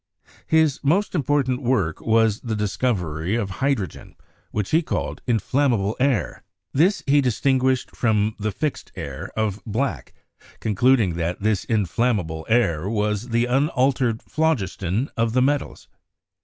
[0.47, 4.15] His most important work was the discovery of hydrogen,
[4.49, 6.41] which he called "inflammable air."
[6.73, 10.15] This he dis tinguished from the "fixed air" of Black,
[10.59, 15.87] concluding that this "inflammable air" was the unaltered phlogiston of the metals.